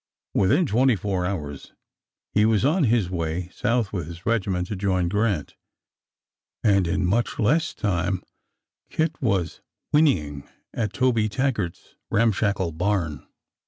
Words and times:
Within 0.33 0.65
twenty 0.65 0.95
four 0.95 1.27
hours 1.27 1.73
he 2.33 2.43
was 2.43 2.65
on 2.65 2.85
his 2.85 3.11
way 3.11 3.49
South 3.49 3.93
with 3.93 4.07
his 4.07 4.25
regiment 4.25 4.65
to 4.69 4.75
join 4.75 5.09
Grant, 5.09 5.53
and 6.63 6.87
in 6.87 7.05
much 7.05 7.37
less 7.37 7.75
time 7.75 8.23
Kit 8.89 9.21
was 9.21 9.61
whinnying 9.93 10.49
at 10.73 10.91
Tobe 10.91 11.29
Taggart's 11.29 11.97
ramshackle 12.09 12.71
barn. 12.71 13.27